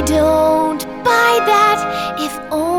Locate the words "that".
1.44-2.16